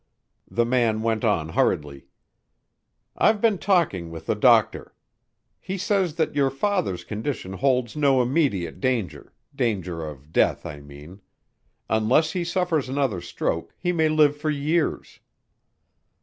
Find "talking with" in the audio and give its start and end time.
3.59-4.25